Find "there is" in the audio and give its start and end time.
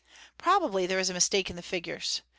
0.87-1.11